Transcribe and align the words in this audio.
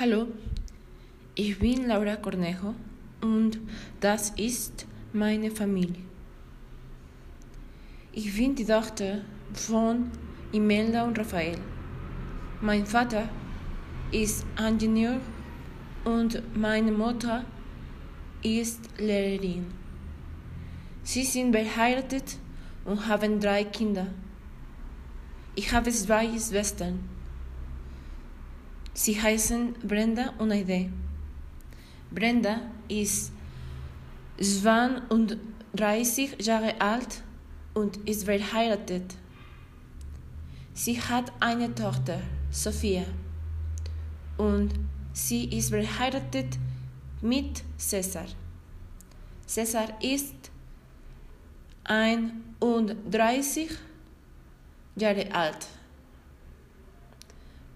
Hallo, 0.00 0.26
ich 1.36 1.56
bin 1.60 1.86
Laura 1.86 2.16
Cornejo 2.16 2.74
und 3.20 3.60
das 4.00 4.30
ist 4.30 4.86
meine 5.12 5.52
Familie. 5.52 6.02
Ich 8.10 8.36
bin 8.36 8.56
die 8.56 8.64
Tochter 8.64 9.20
von 9.52 10.10
Imelda 10.50 11.04
und 11.04 11.16
Raphael. 11.16 11.58
Mein 12.60 12.84
Vater 12.84 13.28
ist 14.10 14.44
Ingenieur 14.58 15.20
und 16.04 16.42
meine 16.56 16.90
Mutter 16.90 17.44
ist 18.42 18.80
Lehrerin. 18.98 19.64
Sie 21.04 21.22
sind 21.22 21.54
verheiratet 21.54 22.38
und 22.84 23.06
haben 23.06 23.38
drei 23.38 23.62
Kinder. 23.62 24.08
Ich 25.54 25.72
habe 25.72 25.92
zwei 25.92 26.26
Schwestern. 26.36 26.98
Sie 28.94 29.20
heißen 29.20 29.74
Brenda 29.82 30.32
und 30.38 30.52
Aide. 30.52 30.88
Brenda 32.12 32.60
ist 32.88 33.32
32 34.40 36.46
Jahre 36.46 36.80
alt 36.80 37.24
und 37.74 37.96
ist 38.08 38.24
verheiratet. 38.24 39.16
Sie 40.74 41.00
hat 41.00 41.32
eine 41.40 41.74
Tochter, 41.74 42.20
Sophia, 42.50 43.04
und 44.36 44.74
sie 45.12 45.46
ist 45.46 45.70
verheiratet 45.70 46.58
mit 47.20 47.64
Cesar. 47.78 48.26
Cesar 49.46 49.88
ist 50.00 50.34
31 51.84 53.70
Jahre 54.96 55.34
alt. 55.34 55.66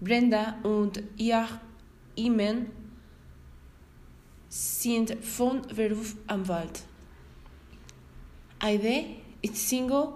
Brenda 0.01 0.55
und 0.63 1.03
ihr 1.17 1.45
Ehemann 2.15 2.67
sind 4.47 5.13
von 5.23 5.61
Beruf 5.75 6.15
Anwalt. 6.25 6.83
Aide 8.59 9.03
ist 9.41 9.57
Single 9.67 10.13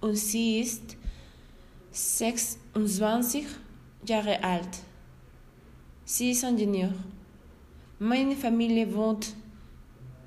und 0.00 0.16
sie 0.16 0.60
ist 0.60 0.96
26 1.92 3.46
Jahre 4.04 4.42
alt. 4.42 4.78
Sie 6.04 6.32
ist 6.32 6.42
Ingenieur. 6.42 6.92
Meine 8.00 8.34
Familie 8.34 8.92
wohnt 8.92 9.34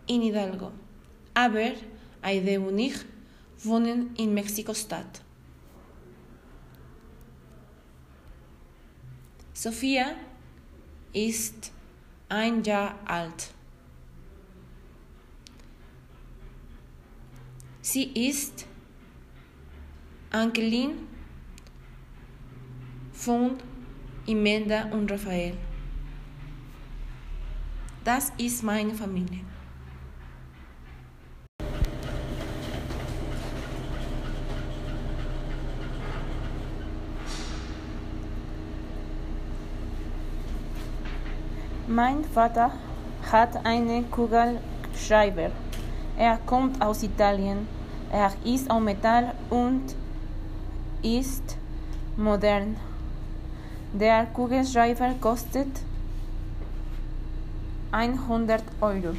in 0.07 0.21
Hidalgo, 0.21 0.71
aber 1.33 1.71
Aide 2.21 2.59
und 2.61 2.79
ich 2.79 2.95
wohnen 3.63 4.15
in 4.15 4.33
Mexiko-Stadt. 4.33 5.21
Sophia 9.63 10.07
ist 11.13 11.71
ein 12.27 12.61
Jahr 12.65 12.99
alt. 13.05 13.53
Sie 17.79 18.27
ist 18.27 18.65
Angelin 20.31 21.07
von 23.13 23.57
Imelda 24.25 24.91
und 24.91 25.09
Raphael. 25.09 25.55
Das 28.03 28.33
ist 28.37 28.63
meine 28.63 28.93
Familie. 28.93 29.52
Mein 41.87 42.23
Vater 42.23 42.71
hat 43.29 43.65
einen 43.65 44.09
Kugelschreiber. 44.09 45.51
Er 46.17 46.37
kommt 46.45 46.81
aus 46.81 47.03
Italien. 47.03 47.67
Er 48.09 48.31
ist 48.45 48.71
aus 48.71 48.81
Metall 48.81 49.33
und 49.49 49.93
ist 51.01 51.57
modern. 52.15 52.77
Der 53.91 54.27
Kugelschreiber 54.27 55.13
kostet 55.19 55.67
100 57.91 58.63
Euro. 58.79 59.17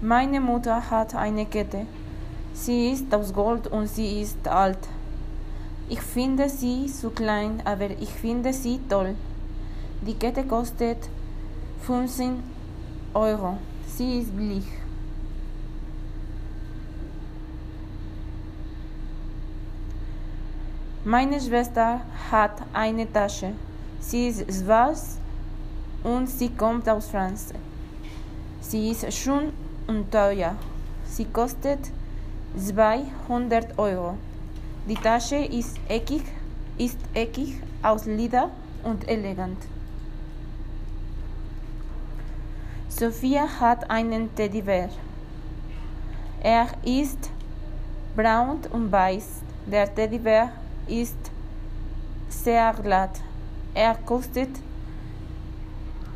Meine 0.00 0.40
Mutter 0.40 0.88
hat 0.88 1.16
eine 1.16 1.46
Kette. 1.46 1.86
Sie 2.54 2.90
ist 2.90 3.12
aus 3.12 3.34
Gold 3.34 3.66
und 3.66 3.88
sie 3.88 4.20
ist 4.20 4.46
alt. 4.46 4.78
Ich 5.88 6.00
finde 6.00 6.48
sie 6.48 6.86
zu 6.86 7.10
klein, 7.10 7.62
aber 7.64 7.90
ich 7.90 8.10
finde 8.10 8.52
sie 8.52 8.80
toll. 8.88 9.14
Die 10.02 10.14
Kette 10.14 10.44
kostet 10.44 10.98
15 11.82 12.42
Euro. 13.14 13.58
Sie 13.86 14.18
ist 14.18 14.36
billig. 14.36 14.64
Meine 21.04 21.40
Schwester 21.40 22.00
hat 22.32 22.62
eine 22.72 23.10
Tasche. 23.12 23.52
Sie 24.00 24.26
ist 24.26 24.52
schwarz 24.52 25.18
und 26.02 26.28
sie 26.28 26.48
kommt 26.48 26.88
aus 26.88 27.06
Frankreich. 27.06 27.60
Sie 28.60 28.90
ist 28.90 29.12
schön 29.12 29.52
und 29.86 30.10
teuer. 30.10 30.56
Sie 31.04 31.26
kostet 31.26 31.78
200 32.56 33.78
Euro. 33.78 34.16
Die 34.88 34.94
Tasche 34.94 35.36
ist 35.36 35.76
eckig, 35.88 36.22
ist 36.78 36.98
eckig 37.12 37.60
aus 37.82 38.06
Leder 38.06 38.50
und 38.84 39.08
elegant. 39.08 39.58
Sophia 42.88 43.48
hat 43.60 43.90
einen 43.90 44.32
Teddybär. 44.36 44.90
Er 46.40 46.68
ist 46.84 47.30
braun 48.14 48.60
und 48.72 48.92
weiß. 48.92 49.42
Der 49.66 49.92
Teddybär 49.92 50.52
ist 50.86 51.18
sehr 52.28 52.72
glatt. 52.74 53.20
Er 53.74 53.96
kostet 53.96 54.50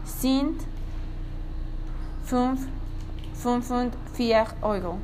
sind 0.04 0.60
5, 2.24 2.60
5 3.34 3.70
und 3.72 3.92
4 4.14 4.46
Euro. 4.62 4.98